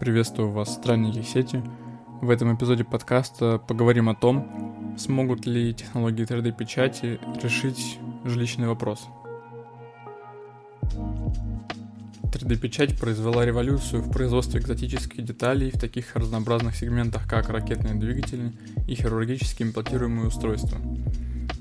Приветствую 0.00 0.50
вас, 0.50 0.72
странники 0.72 1.20
сети. 1.20 1.62
В 2.22 2.30
этом 2.30 2.56
эпизоде 2.56 2.84
подкаста 2.84 3.58
поговорим 3.58 4.08
о 4.08 4.14
том, 4.14 4.96
смогут 4.96 5.44
ли 5.44 5.74
технологии 5.74 6.26
3D-печати 6.26 7.20
решить 7.42 7.98
жилищный 8.24 8.66
вопрос. 8.66 9.06
3D-печать 12.32 12.98
произвела 12.98 13.44
революцию 13.44 14.00
в 14.00 14.10
производстве 14.10 14.60
экзотических 14.60 15.22
деталей 15.22 15.70
в 15.70 15.78
таких 15.78 16.16
разнообразных 16.16 16.76
сегментах, 16.76 17.28
как 17.28 17.50
ракетные 17.50 17.92
двигатели 17.92 18.54
и 18.88 18.94
хирургически 18.94 19.64
имплантируемые 19.64 20.28
устройства. 20.28 20.78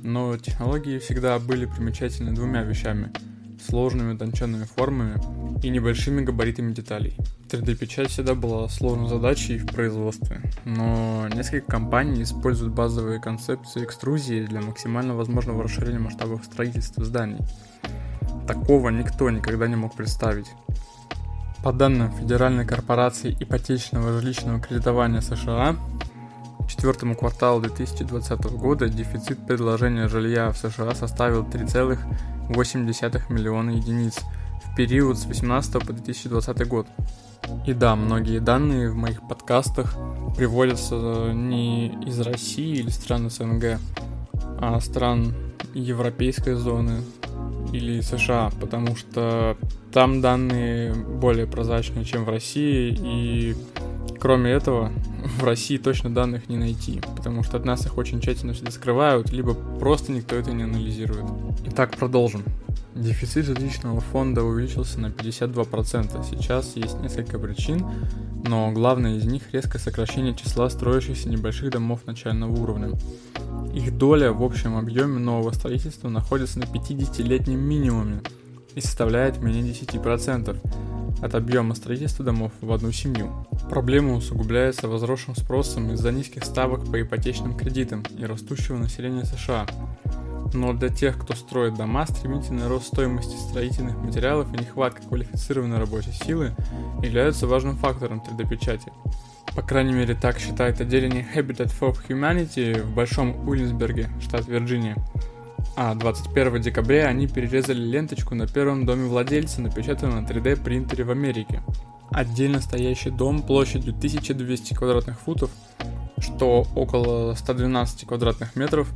Но 0.01 0.37
технологии 0.37 0.99
всегда 0.99 1.39
были 1.39 1.65
примечательны 1.65 2.31
двумя 2.31 2.63
вещами– 2.63 3.11
сложными 3.61 4.13
утонченными 4.13 4.65
формами 4.65 5.21
и 5.63 5.69
небольшими 5.69 6.21
габаритами 6.21 6.73
деталей. 6.73 7.15
3D-печать 7.49 8.09
всегда 8.09 8.35
была 8.35 8.67
сложной 8.69 9.09
задачей 9.09 9.57
в 9.57 9.67
производстве, 9.67 10.41
но 10.65 11.27
несколько 11.33 11.71
компаний 11.71 12.23
используют 12.23 12.73
базовые 12.73 13.19
концепции 13.19 13.83
экструзии 13.83 14.45
для 14.45 14.61
максимально 14.61 15.15
возможного 15.15 15.63
расширения 15.63 15.99
масштабов 15.99 16.45
строительства 16.45 17.03
зданий. 17.03 17.39
Такого 18.47 18.89
никто 18.89 19.29
никогда 19.29 19.67
не 19.67 19.75
мог 19.75 19.95
представить. 19.95 20.47
По 21.63 21.73
данным 21.73 22.11
Федеральной 22.13 22.65
корпорации 22.65 23.35
ипотечного 23.39 24.19
жилищного 24.19 24.59
кредитования 24.59 25.21
США, 25.21 25.75
четвертому 26.69 27.15
кварталу 27.15 27.61
2020 27.61 28.45
года 28.51 28.87
дефицит 28.87 29.45
предложения 29.45 30.07
жилья 30.07 30.51
в 30.51 30.57
США 30.57 30.95
составил 30.95 31.43
3,5 31.43 31.97
0,8 32.49 33.21
миллиона 33.29 33.71
единиц 33.71 34.19
в 34.63 34.75
период 34.75 35.17
с 35.17 35.21
2018 35.21 35.73
по 35.85 35.93
2020 35.93 36.67
год. 36.67 36.87
И 37.65 37.73
да, 37.73 37.95
многие 37.95 38.39
данные 38.39 38.89
в 38.89 38.95
моих 38.95 39.27
подкастах 39.27 39.95
приводятся 40.35 41.31
не 41.33 41.87
из 42.05 42.19
России 42.19 42.77
или 42.77 42.89
стран 42.89 43.29
СНГ, 43.29 43.79
а 44.59 44.79
стран 44.81 45.33
европейской 45.73 46.53
зоны 46.53 47.01
или 47.71 48.01
США, 48.01 48.49
потому 48.59 48.95
что 48.95 49.57
там 49.93 50.21
данные 50.21 50.93
более 50.93 51.45
прозрачные, 51.47 52.05
чем 52.05 52.25
в 52.25 52.29
России, 52.29 52.97
и 52.99 53.55
кроме 54.19 54.51
этого, 54.51 54.91
в 55.37 55.43
России 55.43 55.77
точно 55.77 56.13
данных 56.13 56.49
не 56.49 56.57
найти, 56.57 57.01
потому 57.15 57.43
что 57.43 57.57
от 57.57 57.65
нас 57.65 57.85
их 57.85 57.97
очень 57.97 58.19
тщательно 58.19 58.53
всегда 58.53 58.71
скрывают, 58.71 59.31
либо 59.31 59.53
просто 59.53 60.11
никто 60.11 60.35
это 60.35 60.51
не 60.51 60.63
анализирует. 60.63 61.25
Итак, 61.65 61.95
продолжим. 61.97 62.43
Дефицит 62.95 63.45
жилищного 63.45 64.01
фонда 64.01 64.43
увеличился 64.43 64.99
на 64.99 65.07
52%. 65.07 66.25
Сейчас 66.29 66.75
есть 66.75 66.99
несколько 66.99 67.39
причин, 67.39 67.85
но 68.45 68.71
главная 68.71 69.15
из 69.15 69.25
них 69.25 69.43
резкое 69.53 69.79
сокращение 69.79 70.35
числа 70.35 70.69
строящихся 70.69 71.29
небольших 71.29 71.71
домов 71.71 72.01
начального 72.05 72.51
уровня. 72.51 72.89
Их 73.73 73.97
доля 73.97 74.33
в 74.33 74.43
общем 74.43 74.75
объеме 74.75 75.19
нового 75.19 75.51
строительства 75.51 76.09
находится 76.09 76.59
на 76.59 76.63
50-летнем 76.63 77.59
минимуме 77.59 78.21
и 78.75 78.81
составляет 78.81 79.41
менее 79.41 79.71
10% 79.71 80.98
от 81.21 81.35
объема 81.35 81.75
строительства 81.75 82.23
домов 82.23 82.51
в 82.61 82.71
одну 82.71 82.91
семью. 82.91 83.45
Проблема 83.69 84.13
усугубляется 84.15 84.87
возросшим 84.87 85.35
спросом 85.35 85.91
из-за 85.93 86.11
низких 86.11 86.43
ставок 86.43 86.89
по 86.89 87.01
ипотечным 87.01 87.55
кредитам 87.55 88.03
и 88.17 88.25
растущего 88.25 88.77
населения 88.77 89.25
США. 89.25 89.65
Но 90.53 90.73
для 90.73 90.89
тех, 90.89 91.19
кто 91.19 91.35
строит 91.35 91.75
дома, 91.75 92.07
стремительный 92.07 92.67
рост 92.67 92.87
стоимости 92.87 93.35
строительных 93.35 93.97
материалов 93.97 94.47
и 94.53 94.57
нехватка 94.57 95.01
квалифицированной 95.03 95.77
рабочей 95.77 96.11
силы 96.11 96.53
являются 97.03 97.45
важным 97.45 97.75
фактором 97.75 98.23
3D-печати. 98.27 98.91
По 99.55 99.61
крайней 99.61 99.93
мере, 99.93 100.15
так 100.15 100.39
считает 100.39 100.79
отделение 100.79 101.27
Habitat 101.35 101.71
for 101.79 101.95
Humanity 102.07 102.81
в 102.81 102.93
Большом 102.93 103.47
Уильямсберге, 103.47 104.09
штат 104.21 104.47
Вирджиния. 104.47 104.95
А 105.75 105.95
21 105.95 106.61
декабря 106.61 107.07
они 107.07 107.27
перерезали 107.27 107.79
ленточку 107.79 108.35
на 108.35 108.47
первом 108.47 108.85
доме 108.85 109.07
владельца, 109.07 109.61
напечатанном 109.61 110.23
на 110.23 110.27
3D 110.27 110.63
принтере 110.63 111.03
в 111.03 111.11
Америке. 111.11 111.61
Отдельно 112.11 112.59
стоящий 112.61 113.11
дом 113.11 113.43
площадью 113.43 113.93
1200 113.93 114.73
квадратных 114.73 115.19
футов, 115.19 115.51
что 116.17 116.65
около 116.75 117.33
112 117.35 118.07
квадратных 118.07 118.55
метров, 118.55 118.89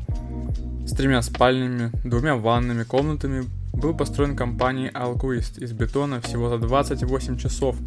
с 0.85 0.93
тремя 0.93 1.21
спальнями, 1.21 1.91
двумя 2.03 2.35
ванными 2.35 2.83
комнатами, 2.83 3.45
был 3.73 3.95
построен 3.95 4.35
компанией 4.35 4.91
Alquist 4.91 5.63
из 5.63 5.71
бетона 5.73 6.21
всего 6.21 6.49
за 6.49 6.57
28 6.57 7.38
часов 7.38 7.77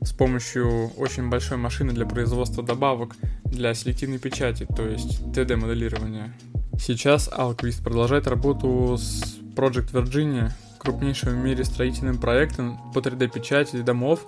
с 0.00 0.12
помощью 0.12 0.88
очень 0.96 1.28
большой 1.28 1.58
машины 1.58 1.92
для 1.92 2.06
производства 2.06 2.62
добавок 2.62 3.16
для 3.44 3.74
селективной 3.74 4.18
печати, 4.18 4.66
то 4.76 4.86
есть 4.86 5.20
3D-моделирования. 5.20 6.32
Сейчас 6.78 7.28
Alquist 7.28 7.82
продолжает 7.82 8.26
работу 8.26 8.96
с 8.96 9.38
Project 9.54 9.92
Virginia, 9.92 10.52
крупнейшим 10.78 11.30
в 11.30 11.44
мире 11.44 11.64
строительным 11.64 12.18
проектом 12.18 12.78
по 12.94 13.00
3D-печати 13.00 13.82
домов 13.82 14.24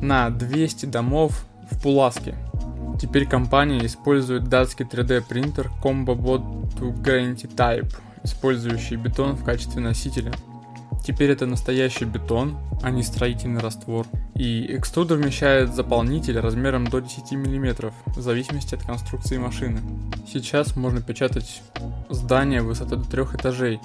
на 0.00 0.30
200 0.30 0.86
домов 0.86 1.44
в 1.70 1.80
Пуласке. 1.82 2.36
Теперь 3.00 3.26
компания 3.26 3.84
использует 3.84 4.44
датский 4.44 4.84
3D 4.84 5.24
принтер 5.28 5.70
ComboBot 5.82 6.76
Guarantee 7.02 7.52
Type, 7.54 7.92
использующий 8.22 8.96
бетон 8.96 9.34
в 9.34 9.44
качестве 9.44 9.80
носителя– 9.80 10.32
Теперь 11.06 11.30
это 11.30 11.46
настоящий 11.46 12.04
бетон, 12.04 12.58
а 12.82 12.90
не 12.90 13.04
строительный 13.04 13.60
раствор. 13.60 14.08
И 14.34 14.66
экструдер 14.76 15.16
вмещает 15.16 15.72
заполнитель 15.72 16.40
размером 16.40 16.88
до 16.88 16.98
10 16.98 17.30
мм, 17.30 17.92
в 18.06 18.20
зависимости 18.20 18.74
от 18.74 18.82
конструкции 18.82 19.38
машины. 19.38 19.78
Сейчас 20.26 20.74
можно 20.74 21.00
печатать 21.00 21.62
здание 22.10 22.60
высотой 22.60 22.98
до 22.98 23.04
3 23.04 23.22
этажей, 23.34 23.78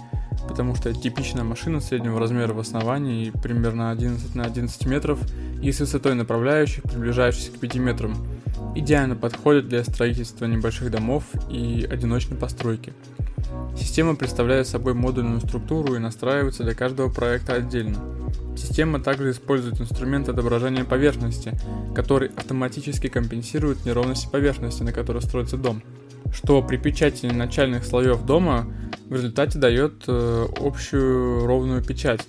потому 0.47 0.73
что 0.73 0.91
типичная 0.95 1.43
машина 1.43 1.79
среднего 1.79 2.19
размера 2.19 2.53
в 2.53 2.59
основании 2.59 3.29
примерно 3.29 3.91
11 3.91 4.33
на 4.33 4.45
11 4.45 4.87
метров 4.87 5.19
и 5.61 5.71
с 5.71 5.79
высотой 5.79 6.15
направляющих, 6.15 6.81
приближающихся 6.81 7.51
к 7.51 7.59
5 7.59 7.75
метрам, 7.75 8.17
идеально 8.75 9.15
подходит 9.15 9.69
для 9.69 9.83
строительства 9.83 10.45
небольших 10.45 10.89
домов 10.89 11.25
и 11.51 11.87
одиночной 11.87 12.37
постройки. 12.37 12.93
Система 13.77 14.15
представляет 14.15 14.67
собой 14.67 14.93
модульную 14.93 15.41
структуру 15.41 15.95
и 15.95 15.99
настраивается 15.99 16.63
для 16.63 16.73
каждого 16.73 17.09
проекта 17.09 17.53
отдельно. 17.53 17.97
Система 18.55 18.99
также 18.99 19.31
использует 19.31 19.79
инструмент 19.79 20.29
отображения 20.29 20.83
поверхности, 20.83 21.53
который 21.95 22.29
автоматически 22.35 23.07
компенсирует 23.07 23.85
неровности 23.85 24.29
поверхности, 24.29 24.83
на 24.83 24.91
которой 24.91 25.21
строится 25.21 25.57
дом, 25.57 25.81
что 26.33 26.61
при 26.61 26.77
печати 26.77 27.25
начальных 27.27 27.85
слоев 27.85 28.23
дома 28.23 28.67
в 29.09 29.13
результате 29.13 29.57
дает 29.57 30.03
э, 30.07 30.47
общую 30.59 31.45
ровную 31.45 31.83
печать. 31.83 32.21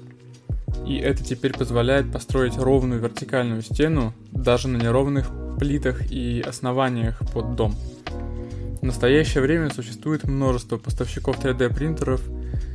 И 0.86 0.96
это 0.96 1.22
теперь 1.22 1.52
позволяет 1.52 2.10
построить 2.10 2.56
ровную 2.56 3.00
вертикальную 3.00 3.62
стену 3.62 4.14
даже 4.30 4.68
на 4.68 4.78
неровных 4.78 5.30
плитах 5.58 6.10
и 6.10 6.40
основаниях 6.40 7.20
под 7.32 7.54
дом. 7.54 7.74
В 8.82 8.84
настоящее 8.84 9.44
время 9.44 9.70
существует 9.70 10.24
множество 10.24 10.76
поставщиков 10.76 11.38
3D 11.38 11.72
принтеров 11.72 12.20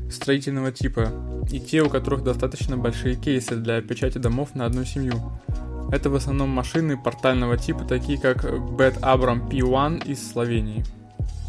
строительного 0.10 0.72
типа, 0.72 1.12
и 1.52 1.60
те, 1.60 1.82
у 1.82 1.90
которых 1.90 2.24
достаточно 2.24 2.78
большие 2.78 3.16
кейсы 3.16 3.58
для 3.58 3.82
печати 3.82 4.18
домов 4.18 4.56
на 4.56 4.66
одну 4.66 4.86
семью. 4.86 5.16
Это 5.92 6.10
в 6.10 6.16
основном 6.16 6.48
машины 6.48 6.98
портального 6.98 7.58
типа, 7.58 7.84
такие 7.84 8.18
как 8.18 8.46
Bad 8.46 9.02
Abram 9.02 9.50
P1 9.50 10.10
из 10.10 10.32
Словении. 10.32 10.86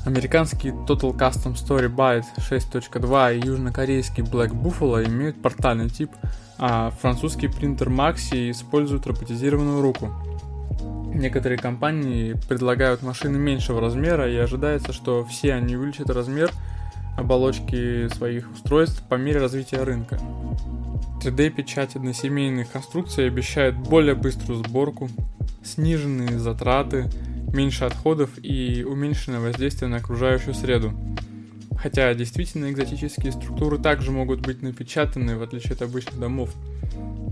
Американский 0.04 0.70
Total 0.70 1.16
Custom 1.16 1.54
Story 1.54 1.88
Byte 1.88 2.24
6.2 2.38 3.38
и 3.38 3.46
южнокорейский 3.46 4.24
Black 4.24 4.50
Buffalo 4.50 5.06
имеют 5.06 5.40
портальный 5.40 5.88
тип, 5.88 6.10
а 6.58 6.90
французский 7.00 7.46
принтер 7.46 7.90
Maxi 7.90 8.50
использует 8.50 9.06
роботизированную 9.06 9.82
руку. 9.82 10.10
Некоторые 11.14 11.58
компании 11.58 12.34
предлагают 12.48 13.02
машины 13.02 13.38
меньшего 13.38 13.80
размера 13.80 14.30
и 14.30 14.36
ожидается, 14.36 14.92
что 14.92 15.24
все 15.24 15.54
они 15.54 15.76
увеличат 15.76 16.10
размер 16.10 16.50
оболочки 17.16 18.08
своих 18.14 18.50
устройств 18.52 19.02
по 19.08 19.16
мере 19.16 19.40
развития 19.40 19.82
рынка. 19.82 20.18
3D-печать 21.22 21.96
односемейных 21.96 22.70
конструкций 22.70 23.26
обещает 23.26 23.76
более 23.76 24.14
быструю 24.14 24.62
сборку, 24.64 25.08
сниженные 25.64 26.38
затраты, 26.38 27.10
меньше 27.52 27.84
отходов 27.84 28.30
и 28.40 28.84
уменьшенное 28.84 29.40
воздействие 29.40 29.88
на 29.88 29.96
окружающую 29.96 30.54
среду. 30.54 30.92
Хотя 31.80 32.12
действительно 32.14 32.70
экзотические 32.70 33.32
структуры 33.32 33.78
также 33.78 34.10
могут 34.10 34.40
быть 34.40 34.62
напечатаны, 34.62 35.36
в 35.36 35.42
отличие 35.42 35.74
от 35.74 35.82
обычных 35.82 36.18
домов– 36.18 36.54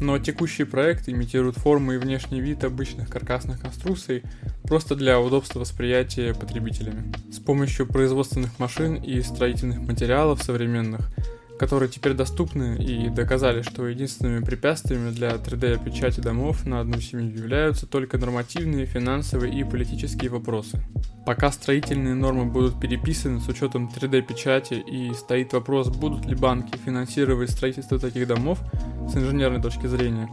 но 0.00 0.18
текущий 0.18 0.64
проект 0.64 1.08
имитирует 1.08 1.56
форму 1.56 1.92
и 1.92 1.98
внешний 1.98 2.40
вид 2.40 2.64
обычных 2.64 3.08
каркасных 3.08 3.60
конструкций 3.60 4.22
просто 4.64 4.94
для 4.94 5.20
удобства 5.20 5.60
восприятия 5.60 6.34
потребителями. 6.34 7.12
С 7.30 7.38
помощью 7.38 7.86
производственных 7.86 8.58
машин 8.58 8.96
и 8.96 9.20
строительных 9.22 9.78
материалов 9.78 10.42
современных 10.42 11.10
которые 11.58 11.88
теперь 11.88 12.14
доступны 12.14 12.76
и 12.76 13.08
доказали, 13.08 13.62
что 13.62 13.86
единственными 13.86 14.44
препятствиями 14.44 15.10
для 15.10 15.30
3D-печати 15.30 16.20
домов 16.20 16.66
на 16.66 16.80
одну 16.80 17.00
семью 17.00 17.34
являются 17.34 17.86
только 17.86 18.18
нормативные, 18.18 18.86
финансовые 18.86 19.58
и 19.58 19.64
политические 19.64 20.30
вопросы. 20.30 20.82
Пока 21.24 21.50
строительные 21.50 22.14
нормы 22.14 22.44
будут 22.44 22.80
переписаны 22.80 23.40
с 23.40 23.48
учетом 23.48 23.90
3D-печати 23.94 24.74
и 24.74 25.12
стоит 25.14 25.52
вопрос, 25.52 25.88
будут 25.88 26.26
ли 26.26 26.34
банки 26.34 26.76
финансировать 26.84 27.50
строительство 27.50 27.98
таких 27.98 28.28
домов 28.28 28.60
с 29.08 29.16
инженерной 29.16 29.60
точки 29.60 29.86
зрения, 29.86 30.28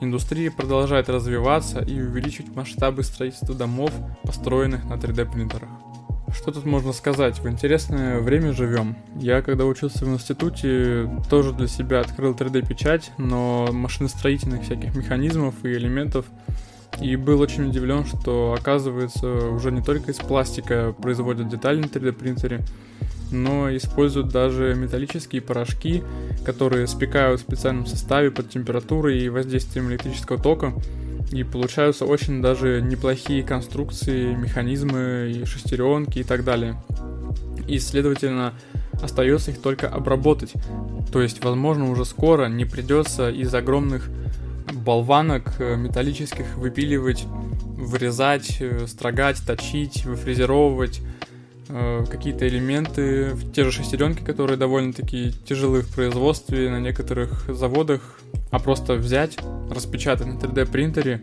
индустрия 0.00 0.50
продолжает 0.50 1.08
развиваться 1.08 1.80
и 1.80 2.00
увеличивать 2.00 2.54
масштабы 2.54 3.02
строительства 3.02 3.54
домов, 3.54 3.90
построенных 4.22 4.84
на 4.84 4.94
3D 4.94 5.30
принтерах. 5.30 5.83
Что 6.34 6.50
тут 6.52 6.66
можно 6.66 6.92
сказать? 6.92 7.38
В 7.38 7.48
интересное 7.48 8.20
время 8.20 8.52
живем. 8.52 8.96
Я, 9.16 9.40
когда 9.40 9.64
учился 9.64 10.04
в 10.04 10.08
институте, 10.08 11.08
тоже 11.30 11.52
для 11.52 11.68
себя 11.68 12.00
открыл 12.00 12.34
3D-печать, 12.34 13.12
но 13.16 13.68
машиностроительных 13.72 14.64
всяких 14.64 14.94
механизмов 14.94 15.54
и 15.64 15.68
элементов 15.68 16.26
и 17.00 17.16
был 17.16 17.40
очень 17.40 17.68
удивлен, 17.68 18.04
что 18.04 18.54
оказывается 18.58 19.48
уже 19.48 19.72
не 19.72 19.82
только 19.82 20.10
из 20.10 20.16
пластика 20.16 20.94
производят 21.00 21.48
детали 21.48 21.80
на 21.80 21.86
3D 21.86 22.12
принтере, 22.12 22.60
но 23.34 23.74
используют 23.76 24.28
даже 24.28 24.74
металлические 24.74 25.42
порошки, 25.42 26.02
которые 26.44 26.86
спекают 26.86 27.40
в 27.40 27.44
специальном 27.44 27.86
составе 27.86 28.30
под 28.30 28.50
температурой 28.50 29.18
и 29.18 29.28
воздействием 29.28 29.90
электрического 29.90 30.40
тока, 30.40 30.72
и 31.30 31.42
получаются 31.42 32.04
очень 32.06 32.40
даже 32.40 32.80
неплохие 32.80 33.42
конструкции, 33.42 34.34
механизмы 34.34 35.32
и 35.34 35.44
шестеренки 35.44 36.20
и 36.20 36.24
так 36.24 36.44
далее. 36.44 36.76
И, 37.66 37.78
следовательно, 37.78 38.54
остается 39.02 39.50
их 39.50 39.60
только 39.60 39.88
обработать. 39.88 40.52
То 41.12 41.22
есть, 41.22 41.42
возможно, 41.44 41.90
уже 41.90 42.04
скоро 42.04 42.46
не 42.46 42.64
придется 42.64 43.30
из 43.30 43.54
огромных 43.54 44.08
болванок 44.72 45.54
э, 45.58 45.76
металлических 45.76 46.56
выпиливать, 46.56 47.24
вырезать, 47.76 48.56
э, 48.60 48.86
строгать, 48.86 49.40
точить, 49.46 50.04
выфрезеровывать 50.04 51.00
какие-то 51.66 52.46
элементы, 52.46 53.36
те 53.54 53.64
же 53.64 53.72
шестеренки, 53.72 54.22
которые 54.22 54.56
довольно-таки 54.56 55.32
тяжелы 55.46 55.82
в 55.82 55.94
производстве 55.94 56.70
на 56.70 56.80
некоторых 56.80 57.44
заводах, 57.48 58.20
а 58.50 58.58
просто 58.58 58.94
взять, 58.94 59.38
распечатать 59.70 60.26
на 60.26 60.38
3D 60.38 60.70
принтере 60.70 61.20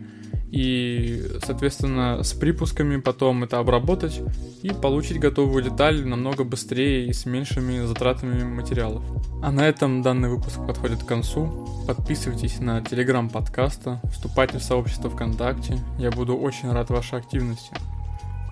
и, 0.50 1.22
соответственно, 1.42 2.22
с 2.22 2.34
припусками 2.34 3.00
потом 3.00 3.42
это 3.42 3.58
обработать 3.58 4.20
и 4.62 4.68
получить 4.68 5.18
готовую 5.18 5.64
деталь 5.64 6.06
намного 6.06 6.44
быстрее 6.44 7.06
и 7.06 7.12
с 7.14 7.24
меньшими 7.24 7.86
затратами 7.86 8.44
материалов. 8.44 9.02
А 9.42 9.50
на 9.50 9.66
этом 9.66 10.02
данный 10.02 10.28
выпуск 10.28 10.58
подходит 10.66 11.04
к 11.04 11.06
концу. 11.06 11.68
Подписывайтесь 11.86 12.60
на 12.60 12.82
телеграм 12.82 13.30
подкаста, 13.30 14.02
вступайте 14.12 14.58
в 14.58 14.62
сообщество 14.62 15.08
ВКонтакте, 15.08 15.78
я 15.98 16.10
буду 16.10 16.36
очень 16.36 16.70
рад 16.70 16.90
вашей 16.90 17.18
активности. 17.18 17.72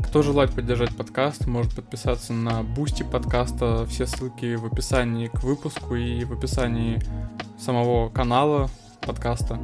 Кто 0.05 0.23
желает 0.23 0.53
поддержать 0.53 0.97
подкаст, 0.97 1.47
может 1.47 1.75
подписаться 1.75 2.33
на 2.33 2.63
Boosty 2.63 3.03
подкаста. 3.03 3.87
Все 3.87 4.07
ссылки 4.07 4.57
в 4.57 4.67
описании 4.67 5.29
к 5.29 5.43
выпуску 5.43 5.95
и 5.95 6.25
в 6.25 6.33
описании 6.33 7.01
самого 7.59 8.09
канала 8.09 8.69
подкаста. 9.01 9.59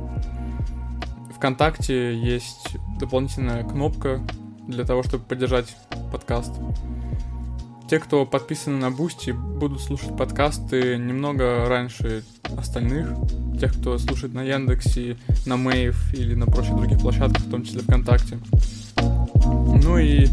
Вконтакте 1.35 2.17
есть 2.17 2.77
дополнительная 2.99 3.65
кнопка 3.65 4.21
для 4.67 4.85
того, 4.85 5.03
чтобы 5.03 5.25
поддержать 5.25 5.77
подкаст. 6.13 6.53
Те, 7.89 8.01
кто 8.01 8.27
подписаны 8.27 8.79
на 8.79 8.91
Boosty, 8.91 9.31
будут 9.31 9.81
слушать 9.81 10.17
подкасты 10.17 10.97
немного 10.97 11.69
раньше 11.69 12.25
остальных. 12.57 13.09
Тех, 13.61 13.79
кто 13.79 13.97
слушает 13.99 14.35
на 14.35 14.43
Яндексе, 14.43 15.17
на 15.47 15.57
Mave 15.57 16.13
или 16.15 16.35
на 16.35 16.47
прочих 16.47 16.75
других 16.75 16.99
площадках, 16.99 17.43
в 17.45 17.51
том 17.51 17.63
числе 17.63 17.83
ВКонтакте. 17.83 18.39
Ну 19.45 19.99
и 19.99 20.29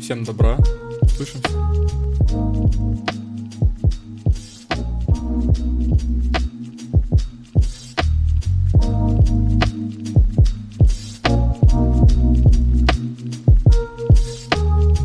всем 0.00 0.24
добра. 0.24 0.58
Услышимся. 1.02 1.48